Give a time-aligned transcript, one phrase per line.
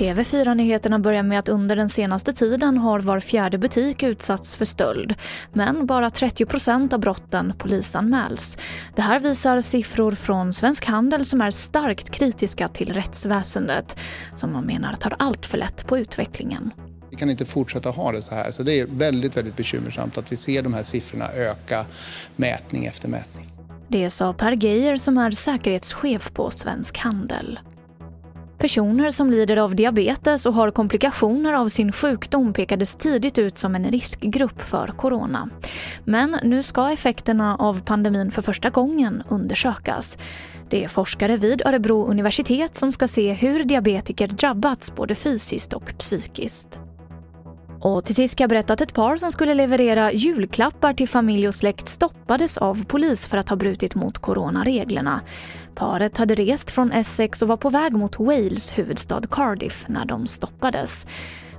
[0.00, 5.14] TV4-nyheterna börjar med att under den senaste tiden har var fjärde butik utsatts för stöld.
[5.52, 8.58] Men bara 30 procent av brotten polisanmäls.
[8.96, 13.96] Det här visar siffror från Svensk Handel som är starkt kritiska till rättsväsendet.
[14.34, 16.70] Som man menar tar allt för lätt på utvecklingen.
[17.10, 18.50] Vi kan inte fortsätta ha det så här.
[18.50, 21.84] Så det är väldigt, väldigt bekymmersamt att vi ser de här siffrorna öka
[22.36, 23.49] mätning efter mätning.
[23.92, 27.58] Det sa Per Geijer som är säkerhetschef på Svensk Handel.
[28.58, 33.74] Personer som lider av diabetes och har komplikationer av sin sjukdom pekades tidigt ut som
[33.74, 35.48] en riskgrupp för corona.
[36.04, 40.18] Men nu ska effekterna av pandemin för första gången undersökas.
[40.68, 45.92] Det är forskare vid Örebro universitet som ska se hur diabetiker drabbats både fysiskt och
[45.98, 46.80] psykiskt.
[47.80, 51.48] Och till sist ska jag berätta att ett par som skulle leverera julklappar till familj
[51.48, 55.20] och släkt stoppades av polis för att ha brutit mot coronareglerna.
[55.74, 60.26] Paret hade rest från Essex och var på väg mot Wales huvudstad Cardiff när de
[60.26, 61.06] stoppades.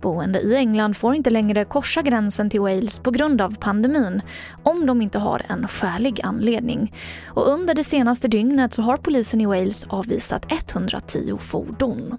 [0.00, 4.22] Boende i England får inte längre korsa gränsen till Wales på grund av pandemin
[4.62, 6.94] om de inte har en skälig anledning.
[7.26, 12.18] Och under det senaste dygnet så har polisen i Wales avvisat 110 fordon.